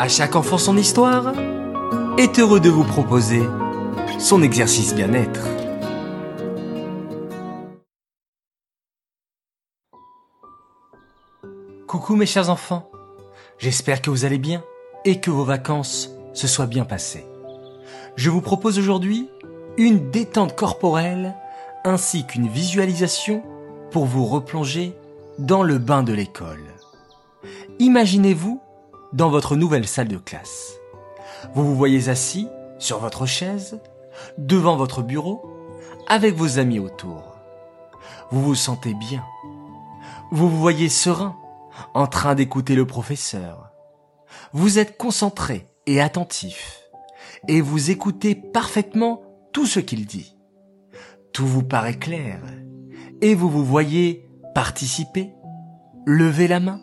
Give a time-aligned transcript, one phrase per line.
[0.00, 1.34] À chaque enfant son histoire
[2.16, 3.42] est heureux de vous proposer
[4.18, 5.46] son exercice bien-être.
[11.86, 12.90] Coucou mes chers enfants,
[13.58, 14.64] j'espère que vous allez bien
[15.04, 17.26] et que vos vacances se soient bien passées.
[18.16, 19.28] Je vous propose aujourd'hui
[19.76, 21.34] une détente corporelle
[21.84, 23.42] ainsi qu'une visualisation
[23.90, 24.96] pour vous replonger
[25.38, 26.64] dans le bain de l'école.
[27.78, 28.62] Imaginez-vous
[29.12, 30.74] dans votre nouvelle salle de classe.
[31.54, 33.80] Vous vous voyez assis sur votre chaise,
[34.38, 35.42] devant votre bureau,
[36.08, 37.36] avec vos amis autour.
[38.30, 39.24] Vous vous sentez bien.
[40.30, 41.36] Vous vous voyez serein,
[41.94, 43.70] en train d'écouter le professeur.
[44.52, 46.80] Vous êtes concentré et attentif,
[47.48, 49.22] et vous écoutez parfaitement
[49.52, 50.36] tout ce qu'il dit.
[51.32, 52.40] Tout vous paraît clair,
[53.20, 55.32] et vous vous voyez participer,
[56.06, 56.80] lever la main,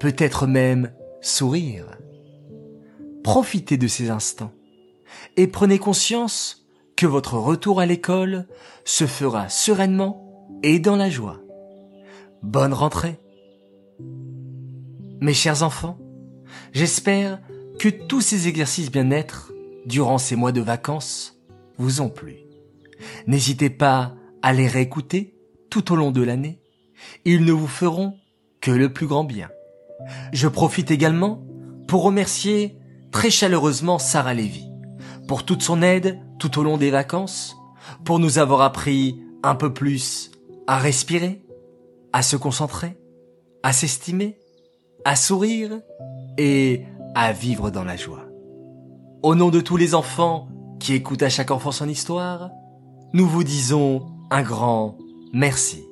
[0.00, 0.92] peut-être même
[1.26, 1.86] sourire.
[3.24, 4.52] Profitez de ces instants
[5.36, 8.46] et prenez conscience que votre retour à l'école
[8.84, 11.40] se fera sereinement et dans la joie.
[12.42, 13.18] Bonne rentrée.
[15.20, 15.98] Mes chers enfants,
[16.72, 17.40] j'espère
[17.78, 19.52] que tous ces exercices bien-être
[19.84, 21.40] durant ces mois de vacances
[21.76, 22.36] vous ont plu.
[23.26, 25.34] N'hésitez pas à les réécouter
[25.70, 26.60] tout au long de l'année.
[27.24, 28.16] Ils ne vous feront
[28.60, 29.50] que le plus grand bien.
[30.32, 31.42] Je profite également
[31.88, 32.78] pour remercier
[33.10, 34.70] très chaleureusement Sarah Lévy
[35.26, 37.56] pour toute son aide tout au long des vacances,
[38.04, 40.30] pour nous avoir appris un peu plus
[40.66, 41.42] à respirer,
[42.12, 42.96] à se concentrer,
[43.62, 44.38] à s'estimer,
[45.04, 45.80] à sourire
[46.38, 48.26] et à vivre dans la joie.
[49.22, 52.50] Au nom de tous les enfants qui écoutent à chaque enfant son histoire,
[53.12, 54.98] nous vous disons un grand
[55.32, 55.85] merci.